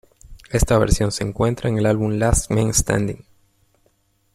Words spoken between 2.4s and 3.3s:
Man Standing".